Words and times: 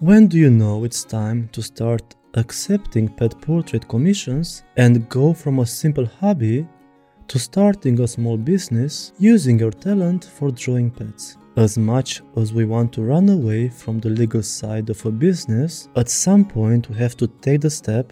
When 0.00 0.28
do 0.28 0.38
you 0.38 0.48
know 0.48 0.84
it's 0.84 1.04
time 1.04 1.50
to 1.52 1.60
start 1.60 2.16
accepting 2.32 3.06
pet 3.06 3.38
portrait 3.42 3.86
commissions 3.86 4.62
and 4.78 5.06
go 5.10 5.34
from 5.34 5.58
a 5.58 5.66
simple 5.66 6.06
hobby 6.06 6.66
to 7.28 7.38
starting 7.38 8.00
a 8.00 8.08
small 8.08 8.38
business 8.38 9.12
using 9.18 9.58
your 9.58 9.72
talent 9.72 10.24
for 10.24 10.52
drawing 10.52 10.90
pets? 10.90 11.36
As 11.56 11.76
much 11.76 12.22
as 12.38 12.54
we 12.54 12.64
want 12.64 12.94
to 12.94 13.02
run 13.02 13.28
away 13.28 13.68
from 13.68 13.98
the 14.00 14.08
legal 14.08 14.42
side 14.42 14.88
of 14.88 15.04
a 15.04 15.10
business, 15.10 15.90
at 15.96 16.08
some 16.08 16.46
point 16.46 16.88
we 16.88 16.96
have 16.96 17.14
to 17.18 17.26
take 17.26 17.60
the 17.60 17.68
step 17.68 18.10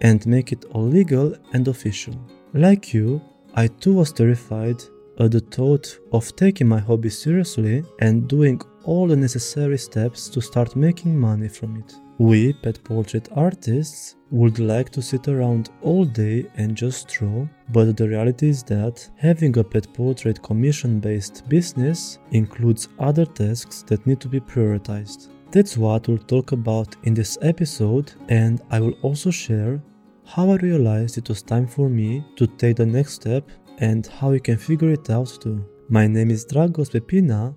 and 0.00 0.26
make 0.26 0.50
it 0.50 0.64
all 0.70 0.88
legal 0.88 1.34
and 1.52 1.68
official. 1.68 2.14
Like 2.54 2.94
you, 2.94 3.20
I 3.54 3.66
too 3.66 3.92
was 3.92 4.12
terrified 4.12 4.82
at 5.20 5.32
the 5.32 5.40
thought 5.40 5.94
of 6.10 6.34
taking 6.36 6.68
my 6.68 6.78
hobby 6.78 7.10
seriously 7.10 7.84
and 8.00 8.26
doing 8.26 8.62
all 8.84 9.06
the 9.06 9.16
necessary 9.16 9.78
steps 9.78 10.28
to 10.28 10.40
start 10.40 10.76
making 10.76 11.18
money 11.18 11.48
from 11.48 11.76
it. 11.76 11.94
We, 12.18 12.52
pet 12.52 12.82
portrait 12.82 13.28
artists, 13.36 14.16
would 14.30 14.58
like 14.58 14.90
to 14.90 15.02
sit 15.02 15.28
around 15.28 15.70
all 15.82 16.04
day 16.04 16.46
and 16.56 16.76
just 16.76 17.08
draw, 17.08 17.46
but 17.70 17.96
the 17.96 18.08
reality 18.08 18.48
is 18.48 18.62
that 18.64 19.08
having 19.16 19.56
a 19.56 19.64
pet 19.64 19.92
portrait 19.94 20.42
commission 20.42 21.00
based 21.00 21.48
business 21.48 22.18
includes 22.32 22.88
other 22.98 23.24
tasks 23.24 23.82
that 23.88 24.04
need 24.06 24.20
to 24.20 24.28
be 24.28 24.40
prioritized. 24.40 25.28
That's 25.50 25.78
what 25.78 26.08
we'll 26.08 26.18
talk 26.18 26.52
about 26.52 26.96
in 27.04 27.14
this 27.14 27.38
episode, 27.40 28.12
and 28.28 28.60
I 28.70 28.80
will 28.80 28.94
also 29.02 29.30
share 29.30 29.80
how 30.26 30.50
I 30.50 30.56
realized 30.56 31.16
it 31.16 31.28
was 31.28 31.40
time 31.40 31.66
for 31.66 31.88
me 31.88 32.24
to 32.36 32.46
take 32.46 32.76
the 32.76 32.84
next 32.84 33.14
step 33.14 33.48
and 33.78 34.06
how 34.06 34.32
you 34.32 34.40
can 34.40 34.58
figure 34.58 34.90
it 34.90 35.08
out 35.08 35.38
too. 35.40 35.64
My 35.88 36.06
name 36.06 36.30
is 36.30 36.44
Dragos 36.44 36.90
Pepina, 36.90 37.54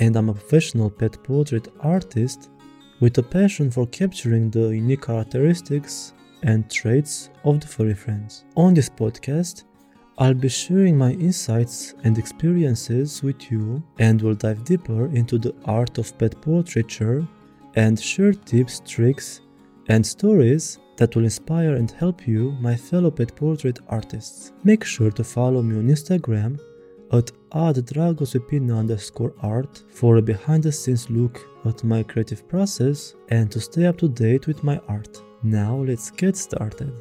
and 0.00 0.16
I'm 0.16 0.30
a 0.30 0.34
professional 0.34 0.90
pet 0.90 1.22
portrait 1.22 1.68
artist 1.80 2.50
with 3.00 3.16
a 3.18 3.22
passion 3.22 3.70
for 3.70 3.86
capturing 3.86 4.50
the 4.50 4.68
unique 4.68 5.02
characteristics 5.02 6.14
and 6.42 6.68
traits 6.70 7.30
of 7.44 7.60
the 7.60 7.66
furry 7.66 7.94
friends. 7.94 8.44
On 8.56 8.74
this 8.74 8.88
podcast, 8.88 9.64
I'll 10.18 10.34
be 10.34 10.48
sharing 10.48 10.98
my 10.98 11.12
insights 11.12 11.94
and 12.04 12.18
experiences 12.18 13.22
with 13.22 13.50
you 13.50 13.82
and 13.98 14.20
will 14.20 14.34
dive 14.34 14.64
deeper 14.64 15.06
into 15.06 15.38
the 15.38 15.54
art 15.64 15.96
of 15.98 16.16
pet 16.18 16.40
portraiture 16.40 17.26
and 17.74 17.98
share 17.98 18.32
tips, 18.32 18.82
tricks, 18.86 19.40
and 19.88 20.06
stories 20.06 20.78
that 20.96 21.14
will 21.16 21.24
inspire 21.24 21.74
and 21.76 21.90
help 21.90 22.26
you, 22.26 22.52
my 22.60 22.76
fellow 22.76 23.10
pet 23.10 23.34
portrait 23.34 23.78
artists. 23.88 24.52
Make 24.64 24.84
sure 24.84 25.10
to 25.10 25.24
follow 25.24 25.62
me 25.62 25.76
on 25.76 25.88
Instagram 25.88 26.58
at 27.12 27.30
dragospepina 27.52 28.78
underscore 28.78 29.34
art 29.42 29.82
for 29.90 30.16
a 30.16 30.22
behind 30.22 30.62
the 30.62 30.72
scenes 30.72 31.10
look 31.10 31.40
at 31.64 31.84
my 31.84 32.02
creative 32.02 32.48
process 32.48 33.14
and 33.28 33.50
to 33.50 33.60
stay 33.60 33.86
up 33.86 33.98
to 33.98 34.08
date 34.08 34.46
with 34.46 34.64
my 34.64 34.80
art. 34.88 35.22
Now 35.42 35.76
let's 35.76 36.10
get 36.10 36.36
started. 36.36 36.92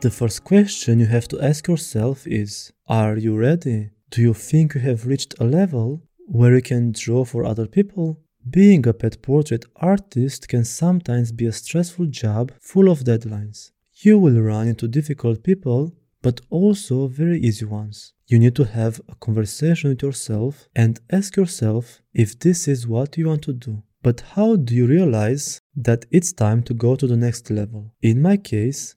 The 0.00 0.10
first 0.10 0.44
question 0.44 0.98
you 0.98 1.06
have 1.06 1.28
to 1.28 1.40
ask 1.40 1.68
yourself 1.68 2.26
is 2.26 2.72
Are 2.88 3.16
you 3.16 3.36
ready? 3.38 3.90
Do 4.10 4.20
you 4.20 4.34
think 4.34 4.74
you 4.74 4.80
have 4.80 5.06
reached 5.06 5.34
a 5.40 5.44
level 5.44 6.02
where 6.26 6.54
you 6.56 6.62
can 6.62 6.92
draw 6.92 7.24
for 7.24 7.44
other 7.44 7.66
people? 7.66 8.18
Being 8.50 8.86
a 8.88 8.92
pet 8.92 9.22
portrait 9.22 9.64
artist 9.76 10.48
can 10.48 10.64
sometimes 10.64 11.30
be 11.30 11.46
a 11.46 11.52
stressful 11.52 12.06
job 12.06 12.50
full 12.60 12.90
of 12.90 13.04
deadlines. 13.04 13.70
You 13.94 14.18
will 14.18 14.40
run 14.40 14.66
into 14.66 14.88
difficult 14.88 15.44
people, 15.44 15.94
but 16.22 16.40
also 16.50 17.08
very 17.08 17.38
easy 17.40 17.64
ones. 17.64 18.14
You 18.26 18.38
need 18.38 18.56
to 18.56 18.64
have 18.64 19.00
a 19.08 19.14
conversation 19.16 19.90
with 19.90 20.02
yourself 20.02 20.68
and 20.74 21.00
ask 21.10 21.36
yourself 21.36 22.00
if 22.14 22.38
this 22.38 22.66
is 22.66 22.86
what 22.86 23.18
you 23.18 23.26
want 23.26 23.42
to 23.42 23.52
do. 23.52 23.82
But 24.02 24.22
how 24.34 24.56
do 24.56 24.74
you 24.74 24.86
realize 24.86 25.60
that 25.76 26.06
it's 26.10 26.32
time 26.32 26.62
to 26.64 26.74
go 26.74 26.96
to 26.96 27.06
the 27.06 27.16
next 27.16 27.50
level? 27.50 27.92
In 28.00 28.20
my 28.20 28.36
case, 28.36 28.96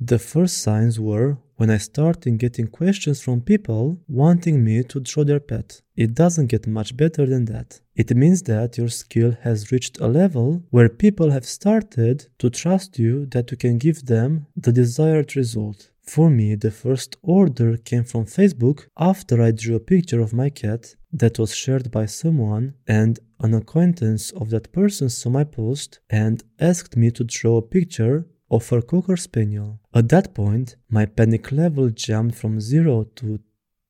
the 0.00 0.18
first 0.18 0.58
signs 0.58 1.00
were 1.00 1.38
when 1.56 1.70
I 1.70 1.78
started 1.78 2.38
getting 2.38 2.68
questions 2.68 3.20
from 3.20 3.40
people 3.40 3.98
wanting 4.06 4.64
me 4.64 4.84
to 4.84 5.00
draw 5.00 5.24
their 5.24 5.40
pet. 5.40 5.82
It 5.96 6.14
doesn't 6.14 6.46
get 6.46 6.68
much 6.68 6.96
better 6.96 7.26
than 7.26 7.46
that. 7.46 7.80
It 7.96 8.16
means 8.16 8.42
that 8.44 8.78
your 8.78 8.90
skill 8.90 9.36
has 9.42 9.72
reached 9.72 9.98
a 10.00 10.06
level 10.06 10.62
where 10.70 10.88
people 10.88 11.32
have 11.32 11.44
started 11.44 12.28
to 12.38 12.48
trust 12.48 12.98
you 12.98 13.26
that 13.26 13.50
you 13.50 13.56
can 13.56 13.76
give 13.76 14.06
them 14.06 14.46
the 14.56 14.70
desired 14.70 15.34
result. 15.34 15.90
For 16.08 16.30
me, 16.30 16.54
the 16.54 16.70
first 16.70 17.16
order 17.20 17.76
came 17.76 18.04
from 18.04 18.24
Facebook 18.24 18.86
after 18.96 19.42
I 19.42 19.50
drew 19.50 19.76
a 19.76 19.88
picture 19.94 20.20
of 20.20 20.32
my 20.32 20.48
cat 20.48 20.94
that 21.12 21.38
was 21.38 21.54
shared 21.54 21.90
by 21.90 22.06
someone 22.06 22.72
and 22.86 23.20
an 23.40 23.52
acquaintance 23.52 24.30
of 24.30 24.48
that 24.48 24.72
person 24.72 25.10
saw 25.10 25.28
my 25.28 25.44
post 25.44 26.00
and 26.08 26.42
asked 26.58 26.96
me 26.96 27.10
to 27.10 27.24
draw 27.24 27.58
a 27.58 27.68
picture 27.76 28.26
of 28.50 28.66
her 28.70 28.80
Cocker 28.80 29.18
Spaniel. 29.18 29.80
At 29.92 30.08
that 30.08 30.32
point, 30.32 30.76
my 30.88 31.04
panic 31.04 31.52
level 31.52 31.90
jumped 31.90 32.36
from 32.36 32.58
0 32.58 33.04
to 33.16 33.40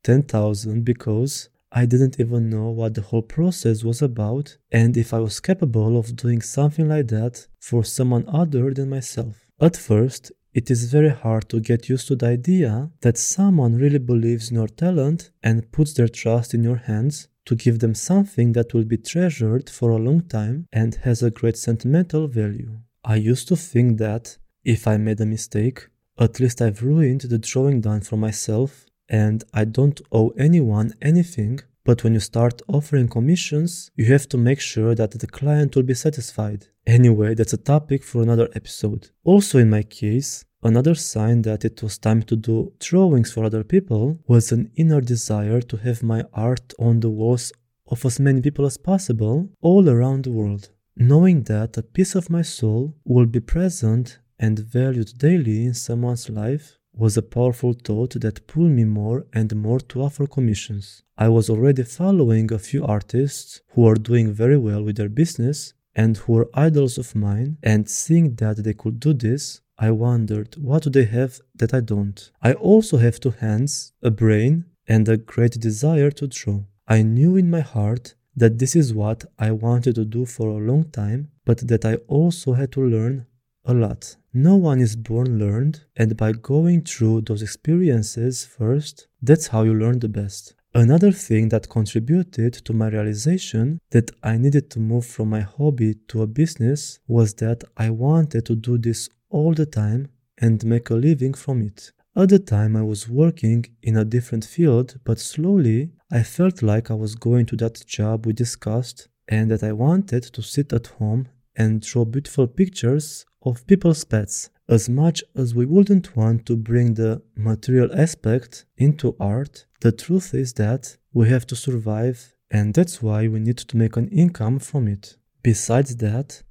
10,000 0.02 0.84
because 0.84 1.50
I 1.70 1.86
didn't 1.86 2.18
even 2.18 2.50
know 2.50 2.70
what 2.70 2.94
the 2.94 3.02
whole 3.02 3.22
process 3.22 3.84
was 3.84 4.02
about 4.02 4.56
and 4.72 4.96
if 4.96 5.14
I 5.14 5.20
was 5.20 5.38
capable 5.38 5.96
of 5.96 6.16
doing 6.16 6.42
something 6.42 6.88
like 6.88 7.06
that 7.08 7.46
for 7.60 7.84
someone 7.84 8.24
other 8.26 8.74
than 8.74 8.90
myself. 8.90 9.46
At 9.60 9.76
first, 9.76 10.32
it 10.58 10.72
is 10.72 10.92
very 10.92 11.10
hard 11.10 11.48
to 11.48 11.60
get 11.60 11.88
used 11.88 12.08
to 12.08 12.16
the 12.16 12.26
idea 12.26 12.90
that 13.02 13.16
someone 13.16 13.76
really 13.76 14.02
believes 14.12 14.50
in 14.50 14.56
your 14.56 14.66
talent 14.66 15.30
and 15.40 15.70
puts 15.70 15.92
their 15.92 16.08
trust 16.08 16.52
in 16.52 16.64
your 16.64 16.80
hands 16.90 17.28
to 17.46 17.54
give 17.54 17.78
them 17.78 17.94
something 17.94 18.48
that 18.54 18.74
will 18.74 18.88
be 18.94 18.96
treasured 19.12 19.70
for 19.70 19.90
a 19.92 20.02
long 20.08 20.20
time 20.22 20.66
and 20.72 20.96
has 21.06 21.22
a 21.22 21.30
great 21.30 21.56
sentimental 21.56 22.26
value. 22.26 22.72
I 23.04 23.16
used 23.32 23.46
to 23.48 23.56
think 23.56 23.98
that 23.98 24.36
if 24.64 24.88
I 24.88 24.96
made 24.96 25.20
a 25.20 25.32
mistake, 25.36 25.78
at 26.18 26.40
least 26.40 26.60
I've 26.60 26.82
ruined 26.82 27.20
the 27.20 27.38
drawing 27.38 27.80
done 27.80 28.00
for 28.00 28.16
myself 28.16 28.84
and 29.08 29.44
I 29.54 29.64
don't 29.64 30.00
owe 30.10 30.30
anyone 30.30 30.92
anything. 31.00 31.60
But 31.84 32.02
when 32.04 32.14
you 32.14 32.20
start 32.20 32.60
offering 32.68 33.08
commissions, 33.08 33.90
you 33.96 34.06
have 34.12 34.28
to 34.30 34.36
make 34.36 34.60
sure 34.60 34.94
that 34.96 35.12
the 35.12 35.26
client 35.26 35.74
will 35.74 35.84
be 35.84 35.94
satisfied. 35.94 36.66
Anyway, 36.86 37.34
that's 37.34 37.54
a 37.54 37.64
topic 37.74 38.02
for 38.02 38.22
another 38.22 38.48
episode. 38.54 39.08
Also, 39.24 39.58
in 39.58 39.70
my 39.70 39.82
case, 39.82 40.44
another 40.62 40.94
sign 40.94 41.42
that 41.42 41.64
it 41.64 41.82
was 41.82 41.98
time 41.98 42.22
to 42.24 42.36
do 42.36 42.72
drawings 42.78 43.32
for 43.32 43.44
other 43.44 43.64
people 43.64 44.18
was 44.26 44.52
an 44.52 44.70
inner 44.76 45.00
desire 45.00 45.60
to 45.60 45.76
have 45.76 46.02
my 46.02 46.24
art 46.32 46.72
on 46.78 47.00
the 47.00 47.10
walls 47.10 47.52
of 47.86 48.04
as 48.04 48.20
many 48.20 48.40
people 48.40 48.66
as 48.66 48.76
possible 48.76 49.48
all 49.60 49.88
around 49.88 50.24
the 50.24 50.30
world. 50.30 50.70
Knowing 50.96 51.44
that 51.44 51.76
a 51.76 51.82
piece 51.82 52.14
of 52.14 52.28
my 52.30 52.42
soul 52.42 52.94
will 53.04 53.26
be 53.26 53.40
present 53.40 54.18
and 54.38 54.58
valued 54.58 55.16
daily 55.18 55.64
in 55.66 55.74
someone's 55.74 56.28
life 56.28 56.78
was 56.92 57.16
a 57.16 57.22
powerful 57.22 57.72
thought 57.72 58.20
that 58.20 58.46
pulled 58.48 58.72
me 58.72 58.84
more 58.84 59.24
and 59.32 59.54
more 59.54 59.78
to 59.78 60.02
offer 60.02 60.26
commissions. 60.26 61.04
I 61.16 61.28
was 61.28 61.48
already 61.48 61.84
following 61.84 62.52
a 62.52 62.58
few 62.58 62.84
artists 62.84 63.60
who 63.68 63.86
are 63.86 63.94
doing 63.94 64.32
very 64.32 64.58
well 64.58 64.82
with 64.82 64.96
their 64.96 65.08
business 65.08 65.74
and 65.94 66.16
who 66.16 66.32
were 66.32 66.50
idols 66.54 66.98
of 66.98 67.14
mine, 67.14 67.58
and 67.62 67.88
seeing 67.88 68.34
that 68.36 68.62
they 68.62 68.74
could 68.74 69.00
do 69.00 69.12
this, 69.12 69.60
I 69.78 69.90
wondered 69.92 70.56
what 70.56 70.82
do 70.82 70.90
they 70.90 71.04
have 71.04 71.40
that 71.54 71.72
I 71.72 71.80
don't. 71.80 72.30
I 72.42 72.52
also 72.54 72.96
have 72.98 73.20
two 73.20 73.30
hands, 73.30 73.92
a 74.02 74.10
brain, 74.10 74.64
and 74.88 75.08
a 75.08 75.16
great 75.16 75.52
desire 75.60 76.10
to 76.12 76.26
draw. 76.26 76.64
I 76.88 77.02
knew 77.02 77.36
in 77.36 77.50
my 77.50 77.60
heart 77.60 78.14
that 78.34 78.58
this 78.58 78.74
is 78.74 78.94
what 78.94 79.24
I 79.38 79.50
wanted 79.52 79.94
to 79.96 80.04
do 80.04 80.24
for 80.24 80.48
a 80.48 80.64
long 80.64 80.84
time, 80.90 81.28
but 81.44 81.68
that 81.68 81.84
I 81.84 81.96
also 82.08 82.54
had 82.54 82.72
to 82.72 82.80
learn 82.80 83.26
a 83.64 83.74
lot. 83.74 84.16
No 84.32 84.56
one 84.56 84.80
is 84.80 84.96
born 84.96 85.38
learned, 85.38 85.84
and 85.96 86.16
by 86.16 86.32
going 86.32 86.82
through 86.82 87.22
those 87.22 87.42
experiences 87.42 88.44
first, 88.44 89.08
that's 89.20 89.48
how 89.48 89.62
you 89.62 89.74
learn 89.74 89.98
the 89.98 90.08
best. 90.08 90.54
Another 90.74 91.12
thing 91.12 91.48
that 91.48 91.68
contributed 91.68 92.52
to 92.52 92.72
my 92.72 92.88
realization 92.88 93.80
that 93.90 94.10
I 94.22 94.36
needed 94.36 94.70
to 94.70 94.80
move 94.80 95.06
from 95.06 95.30
my 95.30 95.40
hobby 95.40 95.94
to 96.08 96.22
a 96.22 96.26
business 96.26 97.00
was 97.08 97.34
that 97.34 97.64
I 97.76 97.90
wanted 97.90 98.46
to 98.46 98.54
do 98.54 98.78
this 98.78 99.08
all 99.30 99.54
the 99.54 99.66
time 99.66 100.08
and 100.38 100.64
make 100.64 100.90
a 100.90 100.94
living 100.94 101.34
from 101.34 101.62
it. 101.62 101.92
At 102.16 102.30
the 102.30 102.38
time, 102.38 102.76
I 102.76 102.82
was 102.82 103.08
working 103.08 103.64
in 103.82 103.96
a 103.96 104.04
different 104.04 104.44
field, 104.44 104.98
but 105.04 105.20
slowly 105.20 105.92
I 106.10 106.22
felt 106.22 106.62
like 106.62 106.90
I 106.90 106.94
was 106.94 107.14
going 107.14 107.46
to 107.46 107.56
that 107.56 107.86
job 107.86 108.26
we 108.26 108.32
discussed 108.32 109.08
and 109.28 109.50
that 109.50 109.62
I 109.62 109.72
wanted 109.72 110.22
to 110.24 110.42
sit 110.42 110.72
at 110.72 110.88
home 110.98 111.28
and 111.54 111.82
draw 111.82 112.04
beautiful 112.04 112.46
pictures 112.46 113.26
of 113.42 113.66
people's 113.66 114.04
pets. 114.04 114.50
As 114.68 114.88
much 114.88 115.22
as 115.34 115.54
we 115.54 115.64
wouldn't 115.64 116.16
want 116.16 116.44
to 116.46 116.56
bring 116.56 116.94
the 116.94 117.22
material 117.36 117.88
aspect 117.94 118.64
into 118.76 119.16
art, 119.18 119.66
the 119.80 119.92
truth 119.92 120.34
is 120.34 120.52
that 120.54 120.96
we 121.12 121.28
have 121.28 121.46
to 121.46 121.56
survive 121.56 122.34
and 122.50 122.74
that's 122.74 123.02
why 123.02 123.28
we 123.28 123.40
need 123.40 123.58
to 123.58 123.76
make 123.76 123.96
an 123.96 124.08
income 124.08 124.58
from 124.58 124.88
it. 124.88 125.16
Besides 125.42 125.96
that, 125.96 126.42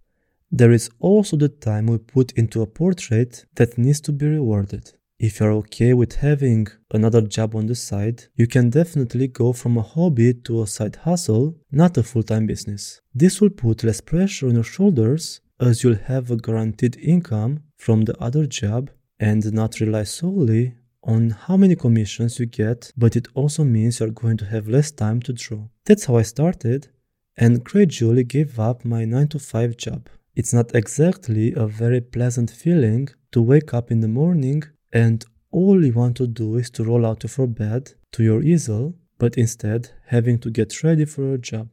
there 0.51 0.71
is 0.71 0.89
also 0.99 1.35
the 1.37 1.49
time 1.49 1.87
we 1.87 1.97
put 1.97 2.31
into 2.33 2.61
a 2.61 2.67
portrait 2.67 3.45
that 3.55 3.77
needs 3.77 4.01
to 4.01 4.11
be 4.11 4.27
rewarded. 4.27 4.93
If 5.19 5.39
you're 5.39 5.51
okay 5.63 5.93
with 5.93 6.17
having 6.17 6.67
another 6.91 7.21
job 7.21 7.55
on 7.55 7.65
the 7.65 7.75
side, 7.75 8.25
you 8.35 8.45
can 8.45 8.69
definitely 8.69 9.27
go 9.27 9.51
from 9.51 9.77
a 9.77 9.81
hobby 9.81 10.33
to 10.45 10.61
a 10.61 10.67
side 10.67 10.97
hustle, 10.97 11.55
not 11.71 11.97
a 11.97 12.03
full 12.03 12.23
time 12.23 12.45
business. 12.45 13.01
This 13.15 13.41
will 13.41 13.49
put 13.49 13.83
less 13.83 13.99
pressure 13.99 14.47
on 14.47 14.53
your 14.53 14.63
shoulders 14.63 15.41
as 15.59 15.83
you'll 15.83 15.95
have 15.95 16.29
a 16.29 16.37
guaranteed 16.37 16.97
income 16.97 17.63
from 17.75 18.03
the 18.03 18.15
other 18.21 18.45
job 18.45 18.91
and 19.19 19.51
not 19.51 19.79
rely 19.79 20.03
solely 20.03 20.75
on 21.03 21.31
how 21.31 21.57
many 21.57 21.75
commissions 21.75 22.37
you 22.37 22.45
get, 22.45 22.91
but 22.95 23.15
it 23.15 23.27
also 23.33 23.63
means 23.63 23.99
you're 23.99 24.11
going 24.11 24.37
to 24.37 24.45
have 24.45 24.67
less 24.67 24.91
time 24.91 25.19
to 25.21 25.33
draw. 25.33 25.63
That's 25.85 26.05
how 26.05 26.17
I 26.17 26.21
started 26.21 26.89
and 27.35 27.63
gradually 27.63 28.23
gave 28.23 28.59
up 28.59 28.85
my 28.85 29.05
9 29.05 29.27
to 29.29 29.39
5 29.39 29.77
job. 29.77 30.09
It's 30.39 30.53
not 30.53 30.75
exactly 30.75 31.51
a 31.55 31.65
very 31.65 31.99
pleasant 31.99 32.51
feeling 32.51 33.09
to 33.31 33.41
wake 33.41 33.73
up 33.73 33.89
in 33.89 34.01
the 34.01 34.07
morning 34.07 34.61
and 34.93 35.25
all 35.49 35.83
you 35.83 35.93
want 35.93 36.15
to 36.17 36.27
do 36.27 36.57
is 36.57 36.69
to 36.75 36.83
roll 36.83 37.07
out 37.07 37.23
of 37.23 37.35
your 37.39 37.47
bed 37.47 37.93
to 38.11 38.23
your 38.23 38.43
easel, 38.43 38.93
but 39.17 39.35
instead 39.35 39.89
having 40.05 40.37
to 40.41 40.51
get 40.51 40.83
ready 40.83 41.05
for 41.05 41.23
your 41.23 41.39
job. 41.39 41.69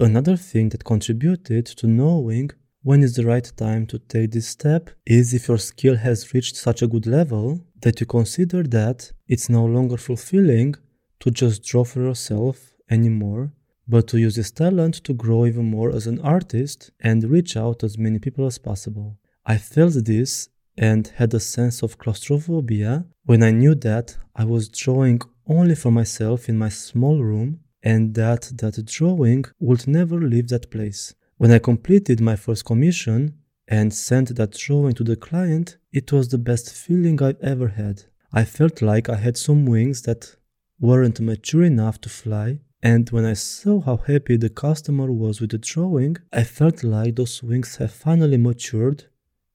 Another 0.00 0.36
thing 0.36 0.70
that 0.70 0.82
contributed 0.82 1.64
to 1.64 1.86
knowing 1.86 2.50
when 2.82 3.04
is 3.04 3.14
the 3.14 3.24
right 3.24 3.48
time 3.56 3.86
to 3.86 4.00
take 4.00 4.32
this 4.32 4.48
step 4.48 4.90
is 5.06 5.32
if 5.32 5.46
your 5.46 5.58
skill 5.58 5.94
has 5.94 6.34
reached 6.34 6.56
such 6.56 6.82
a 6.82 6.88
good 6.88 7.06
level 7.06 7.64
that 7.82 8.00
you 8.00 8.06
consider 8.06 8.64
that 8.64 9.12
it's 9.28 9.48
no 9.48 9.64
longer 9.64 9.96
fulfilling 9.96 10.74
to 11.20 11.30
just 11.30 11.62
draw 11.62 11.84
for 11.84 12.00
yourself 12.00 12.74
anymore, 12.90 13.52
but 13.92 14.08
to 14.08 14.16
use 14.16 14.36
this 14.36 14.50
talent 14.50 14.94
to 15.04 15.12
grow 15.12 15.44
even 15.44 15.66
more 15.66 15.90
as 15.98 16.06
an 16.06 16.18
artist 16.36 16.90
and 17.00 17.30
reach 17.36 17.58
out 17.58 17.84
as 17.84 17.98
many 17.98 18.18
people 18.18 18.46
as 18.46 18.56
possible. 18.56 19.18
I 19.44 19.58
felt 19.58 19.92
this 20.06 20.48
and 20.78 21.02
had 21.20 21.34
a 21.34 21.40
sense 21.54 21.82
of 21.82 21.98
claustrophobia 21.98 23.04
when 23.26 23.42
I 23.42 23.50
knew 23.50 23.74
that 23.90 24.16
I 24.34 24.44
was 24.46 24.70
drawing 24.70 25.20
only 25.46 25.74
for 25.74 25.92
myself 25.92 26.48
in 26.48 26.56
my 26.56 26.70
small 26.70 27.22
room 27.22 27.60
and 27.82 28.14
that 28.14 28.42
that 28.60 28.82
drawing 28.86 29.44
would 29.60 29.86
never 29.86 30.18
leave 30.18 30.48
that 30.48 30.70
place. 30.70 31.14
When 31.36 31.52
I 31.52 31.58
completed 31.58 32.18
my 32.18 32.36
first 32.36 32.64
commission 32.64 33.20
and 33.68 33.92
sent 33.92 34.34
that 34.36 34.52
drawing 34.52 34.94
to 34.94 35.04
the 35.04 35.16
client, 35.16 35.76
it 35.92 36.10
was 36.12 36.28
the 36.28 36.38
best 36.38 36.72
feeling 36.72 37.22
I've 37.22 37.42
ever 37.42 37.68
had. 37.68 38.04
I 38.32 38.44
felt 38.44 38.80
like 38.80 39.10
I 39.10 39.16
had 39.16 39.36
some 39.36 39.66
wings 39.66 40.00
that 40.02 40.36
weren't 40.80 41.20
mature 41.20 41.64
enough 41.64 42.00
to 42.00 42.08
fly, 42.08 42.60
and 42.82 43.08
when 43.10 43.24
I 43.24 43.34
saw 43.34 43.80
how 43.80 43.96
happy 43.96 44.36
the 44.36 44.50
customer 44.50 45.12
was 45.12 45.40
with 45.40 45.50
the 45.50 45.58
drawing, 45.58 46.16
I 46.32 46.42
felt 46.42 46.82
like 46.82 47.14
those 47.14 47.42
wings 47.42 47.76
have 47.76 47.92
finally 47.92 48.36
matured 48.36 49.04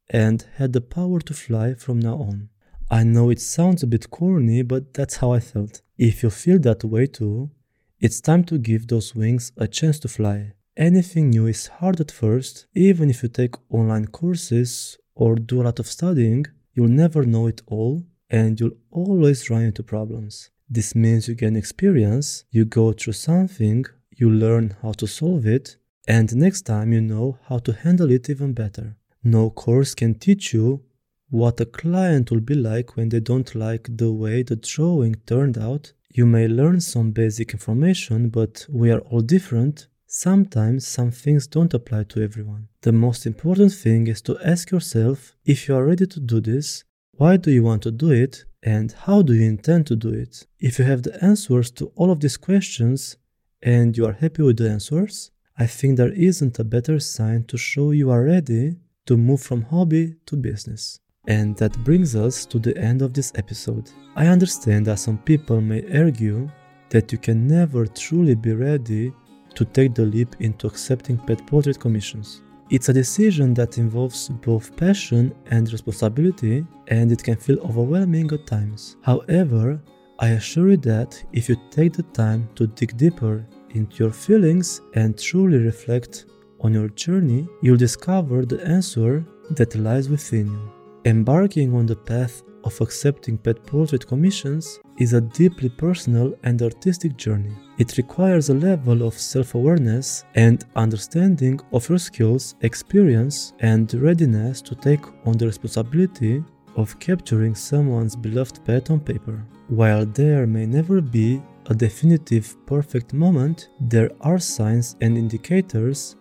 and 0.09 0.45
had 0.55 0.71
the 0.71 0.81
power 0.81 1.19
to 1.19 1.33
fly 1.33 1.73
from 1.73 1.99
now 1.99 2.15
on. 2.15 2.49
I 2.89 3.03
know 3.03 3.29
it 3.29 3.41
sounds 3.41 3.83
a 3.83 3.87
bit 3.87 4.09
corny, 4.09 4.61
but 4.61 4.93
that's 4.93 5.17
how 5.17 5.33
I 5.33 5.41
felt. 5.41 5.81
If 5.97 6.23
you 6.23 6.29
feel 6.29 6.59
that 6.59 6.85
way 6.85 7.07
too, 7.07 7.51
it's 7.99 8.21
time 8.21 8.45
to 8.45 8.57
give 8.57 8.87
those 8.87 9.13
wings 9.13 9.51
a 9.57 9.67
chance 9.67 9.99
to 9.99 10.07
fly. 10.07 10.53
Anything 10.77 11.31
new 11.31 11.47
is 11.47 11.67
hard 11.67 11.99
at 11.99 12.11
first, 12.11 12.67
even 12.75 13.09
if 13.09 13.23
you 13.23 13.29
take 13.29 13.55
online 13.69 14.07
courses 14.07 14.97
or 15.15 15.35
do 15.35 15.61
a 15.61 15.63
lot 15.63 15.79
of 15.79 15.87
studying, 15.87 16.45
you'll 16.75 16.87
never 16.87 17.23
know 17.23 17.47
it 17.47 17.61
all 17.67 18.03
and 18.29 18.57
you'll 18.59 18.77
always 18.91 19.49
run 19.49 19.63
into 19.63 19.83
problems. 19.83 20.51
This 20.69 20.95
means 20.95 21.27
you 21.27 21.35
gain 21.35 21.55
experience, 21.55 22.43
you 22.51 22.65
go 22.65 22.91
through 22.91 23.13
something, 23.13 23.85
you 24.11 24.29
learn 24.29 24.75
how 24.81 24.91
to 24.93 25.07
solve 25.07 25.45
it, 25.45 25.77
and 26.07 26.35
next 26.35 26.63
time 26.63 26.91
you 26.91 27.01
know 27.01 27.37
how 27.47 27.59
to 27.59 27.73
handle 27.73 28.11
it 28.11 28.29
even 28.29 28.53
better. 28.53 28.97
No 29.23 29.49
course 29.49 29.93
can 29.95 30.15
teach 30.15 30.53
you 30.53 30.81
what 31.29 31.59
a 31.59 31.65
client 31.65 32.31
will 32.31 32.39
be 32.39 32.55
like 32.55 32.95
when 32.95 33.09
they 33.09 33.19
don't 33.19 33.53
like 33.53 33.87
the 33.97 34.11
way 34.11 34.43
the 34.43 34.55
drawing 34.55 35.15
turned 35.25 35.57
out. 35.57 35.93
You 36.09 36.25
may 36.25 36.47
learn 36.47 36.79
some 36.79 37.11
basic 37.11 37.53
information, 37.53 38.29
but 38.29 38.65
we 38.69 38.91
are 38.91 38.99
all 38.99 39.21
different. 39.21 39.87
Sometimes 40.07 40.87
some 40.87 41.11
things 41.11 41.47
don't 41.47 41.73
apply 41.73 42.05
to 42.05 42.23
everyone. 42.23 42.69
The 42.81 42.93
most 42.93 43.25
important 43.25 43.73
thing 43.73 44.07
is 44.07 44.21
to 44.23 44.37
ask 44.43 44.71
yourself 44.71 45.35
if 45.45 45.67
you 45.67 45.75
are 45.75 45.85
ready 45.85 46.07
to 46.07 46.19
do 46.19 46.39
this, 46.39 46.85
why 47.11 47.35
do 47.35 47.51
you 47.51 47.63
want 47.63 47.83
to 47.83 47.91
do 47.91 48.11
it, 48.11 48.45
and 48.63 48.91
how 48.91 49.21
do 49.21 49.33
you 49.33 49.45
intend 49.45 49.87
to 49.87 49.95
do 49.95 50.09
it? 50.09 50.45
If 50.59 50.79
you 50.79 50.85
have 50.85 51.03
the 51.03 51.23
answers 51.23 51.71
to 51.71 51.91
all 51.95 52.11
of 52.11 52.19
these 52.19 52.37
questions 52.37 53.17
and 53.61 53.95
you 53.97 54.05
are 54.05 54.13
happy 54.13 54.43
with 54.43 54.57
the 54.57 54.69
answers, 54.69 55.31
I 55.57 55.67
think 55.67 55.97
there 55.97 56.13
isn't 56.13 56.59
a 56.59 56.63
better 56.63 56.99
sign 56.99 57.45
to 57.45 57.57
show 57.57 57.91
you 57.91 58.09
are 58.11 58.23
ready 58.23 58.77
to 59.07 59.17
move 59.17 59.41
from 59.41 59.63
hobby 59.63 60.15
to 60.25 60.35
business. 60.35 60.99
And 61.27 61.57
that 61.57 61.83
brings 61.83 62.15
us 62.15 62.45
to 62.45 62.59
the 62.59 62.77
end 62.77 63.01
of 63.01 63.13
this 63.13 63.31
episode. 63.35 63.91
I 64.15 64.27
understand 64.27 64.85
that 64.85 64.99
some 64.99 65.17
people 65.17 65.61
may 65.61 65.83
argue 65.97 66.49
that 66.89 67.11
you 67.11 67.17
can 67.17 67.47
never 67.47 67.85
truly 67.85 68.35
be 68.35 68.53
ready 68.53 69.13
to 69.55 69.65
take 69.65 69.93
the 69.93 70.05
leap 70.05 70.35
into 70.39 70.67
accepting 70.67 71.17
pet 71.17 71.45
portrait 71.47 71.79
commissions. 71.79 72.41
It's 72.69 72.89
a 72.89 72.93
decision 72.93 73.53
that 73.53 73.77
involves 73.77 74.27
both 74.27 74.75
passion 74.75 75.33
and 75.51 75.71
responsibility, 75.71 76.65
and 76.87 77.09
it 77.11 77.23
can 77.23 77.37
feel 77.37 77.59
overwhelming 77.59 78.29
at 78.33 78.45
times. 78.45 78.97
However, 79.01 79.81
I 80.19 80.29
assure 80.29 80.71
you 80.71 80.77
that 80.77 81.23
if 81.31 81.47
you 81.47 81.55
take 81.71 81.93
the 81.93 82.03
time 82.03 82.49
to 82.55 82.67
dig 82.67 82.97
deeper 82.97 83.45
into 83.69 84.03
your 84.03 84.11
feelings 84.11 84.81
and 84.95 85.17
truly 85.17 85.59
reflect 85.59 86.25
on 86.59 86.73
your 86.73 86.89
journey, 86.89 87.47
you'll 87.61 87.77
discover 87.77 88.45
the 88.45 88.61
answer 88.67 89.23
that 89.51 89.75
lies 89.75 90.09
within 90.09 90.47
you. 90.47 90.76
Embarking 91.07 91.73
on 91.73 91.85
the 91.85 91.95
path 91.95 92.43
of 92.65 92.81
accepting 92.81 93.37
pet 93.37 93.65
portrait 93.65 94.05
commissions 94.05 94.77
is 94.97 95.13
a 95.13 95.21
deeply 95.21 95.69
personal 95.69 96.33
and 96.43 96.61
artistic 96.61 97.15
journey. 97.15 97.55
It 97.77 97.97
requires 97.97 98.49
a 98.49 98.53
level 98.53 99.07
of 99.07 99.13
self 99.17 99.55
awareness 99.55 100.25
and 100.35 100.65
understanding 100.75 101.61
of 101.71 101.87
your 101.87 101.97
skills, 101.97 102.55
experience, 102.59 103.53
and 103.61 103.93
readiness 103.93 104.61
to 104.63 104.75
take 104.75 105.05
on 105.25 105.37
the 105.37 105.45
responsibility 105.45 106.43
of 106.75 106.99
capturing 106.99 107.55
someone's 107.55 108.17
beloved 108.17 108.65
pet 108.65 108.91
on 108.91 108.99
paper. 108.99 109.45
While 109.69 110.05
there 110.05 110.45
may 110.45 110.65
never 110.65 110.99
be 110.99 111.41
a 111.67 111.73
definitive 111.73 112.53
perfect 112.65 113.13
moment, 113.13 113.69
there 113.79 114.11
are 114.19 114.39
signs 114.39 114.97
and 114.99 115.17
indicators 115.17 116.17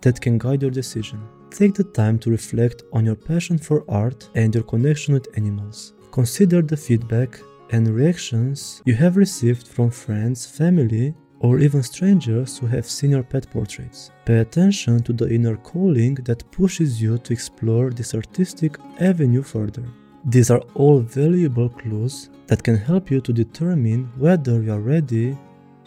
that 0.00 0.18
can 0.18 0.38
guide 0.38 0.62
your 0.62 0.70
decision. 0.70 1.20
Take 1.50 1.74
the 1.74 1.84
time 1.84 2.18
to 2.20 2.30
reflect 2.30 2.84
on 2.92 3.04
your 3.04 3.16
passion 3.16 3.58
for 3.58 3.84
art 3.88 4.28
and 4.34 4.54
your 4.54 4.64
connection 4.64 5.14
with 5.14 5.36
animals. 5.36 5.92
Consider 6.12 6.62
the 6.62 6.76
feedback 6.76 7.40
and 7.70 7.86
reactions 7.88 8.82
you 8.84 8.94
have 8.94 9.16
received 9.16 9.68
from 9.68 9.90
friends, 9.90 10.46
family, 10.46 11.14
or 11.40 11.58
even 11.58 11.82
strangers 11.82 12.58
who 12.58 12.66
have 12.66 12.86
seen 12.86 13.10
your 13.10 13.22
pet 13.22 13.50
portraits. 13.50 14.10
Pay 14.24 14.38
attention 14.38 15.02
to 15.02 15.12
the 15.12 15.28
inner 15.28 15.56
calling 15.56 16.14
that 16.26 16.50
pushes 16.50 17.00
you 17.00 17.18
to 17.18 17.32
explore 17.32 17.90
this 17.90 18.14
artistic 18.14 18.76
avenue 19.00 19.42
further. 19.42 19.84
These 20.24 20.50
are 20.50 20.62
all 20.74 21.00
valuable 21.00 21.68
clues 21.70 22.30
that 22.46 22.62
can 22.62 22.76
help 22.76 23.10
you 23.10 23.20
to 23.22 23.32
determine 23.32 24.10
whether 24.18 24.62
you 24.62 24.72
are 24.72 24.80
ready 24.80 25.36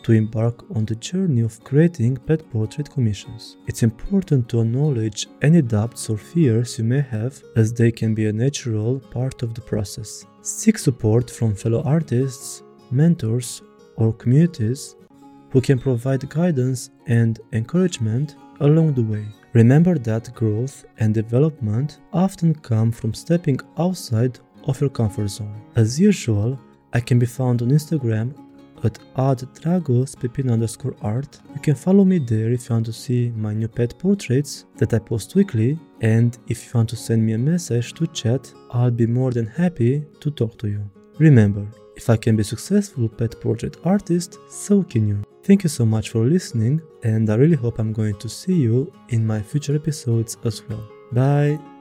to 0.04 0.12
embark 0.12 0.64
on 0.76 0.86
the 0.86 0.96
journey 0.96 1.42
of 1.42 1.64
creating 1.64 2.18
pet 2.18 2.50
portrait 2.52 2.90
commissions. 2.90 3.58
It's 3.68 3.84
important 3.84 4.48
to 4.50 4.62
acknowledge 4.62 5.28
any 5.42 5.62
doubts 5.62 6.10
or 6.10 6.18
fears 6.18 6.78
you 6.78 6.84
may 6.84 7.02
have, 7.02 7.42
as 7.56 7.74
they 7.74 7.92
can 7.92 8.14
be 8.14 8.28
a 8.28 8.34
natural 8.34 9.00
part 9.00 9.44
of 9.44 9.54
the 9.54 9.62
process. 9.62 10.26
Seek 10.42 10.78
support 10.78 11.32
from 11.32 11.56
fellow 11.56 11.82
artists, 11.84 12.64
mentors, 12.92 13.62
or 13.96 14.14
communities 14.14 14.96
who 15.52 15.62
can 15.62 15.80
provide 15.80 16.28
guidance 16.30 16.90
and 17.08 17.40
encouragement 17.54 18.36
along 18.60 18.94
the 18.94 19.04
way. 19.04 19.26
Remember 19.54 19.98
that 20.00 20.34
growth 20.34 20.86
and 20.98 21.14
development 21.14 22.00
often 22.12 22.56
come 22.56 22.92
from 22.92 23.14
stepping 23.14 23.60
outside 23.78 24.40
of 24.68 24.82
your 24.82 24.90
comfort 24.90 25.28
zone. 25.28 25.62
As 25.76 26.00
usual, 26.00 26.60
I 26.92 27.00
can 27.00 27.20
be 27.20 27.26
found 27.26 27.62
on 27.62 27.70
Instagram 27.70 28.34
at 28.84 29.00
@dragos 29.16 30.16
underscore 30.52 30.96
art. 31.02 31.40
You 31.56 31.62
can 31.62 31.76
follow 31.76 32.04
me 32.06 32.20
there 32.20 32.52
if 32.52 32.70
you 32.70 32.76
want 32.76 32.86
to 32.88 32.94
see 32.94 33.32
my 33.36 33.54
new 33.54 33.68
pet 33.68 33.98
portraits 33.98 34.66
that 34.78 34.94
I 34.94 35.00
post 35.00 35.36
weekly 35.36 35.80
and 36.02 36.38
if 36.48 36.66
you 36.66 36.72
want 36.76 36.90
to 36.90 36.96
send 36.96 37.26
me 37.26 37.34
a 37.34 37.38
message 37.38 37.94
to 37.94 38.08
chat, 38.08 38.54
I'll 38.72 38.92
be 38.92 39.08
more 39.08 39.32
than 39.32 39.48
happy 39.48 40.06
to 40.20 40.32
talk 40.32 40.58
to 40.60 40.68
you. 40.68 40.84
Remember, 41.20 41.66
if 41.96 42.10
I 42.10 42.18
can 42.18 42.36
be 42.36 42.44
successful 42.44 43.08
pet 43.08 43.40
portrait 43.40 43.78
artist, 43.86 44.40
so 44.50 44.84
can 44.84 45.08
you. 45.08 45.24
Thank 45.44 45.64
you 45.64 45.70
so 45.70 45.86
much 45.86 46.10
for 46.10 46.26
listening 46.26 46.82
and 47.04 47.30
I 47.30 47.36
really 47.36 47.58
hope 47.58 47.80
I'm 47.80 47.94
going 47.94 48.18
to 48.20 48.30
see 48.30 48.56
you 48.56 48.92
in 49.10 49.26
my 49.26 49.42
future 49.42 49.76
episodes 49.76 50.38
as 50.44 50.62
well. 50.68 50.84
Bye! 51.12 51.73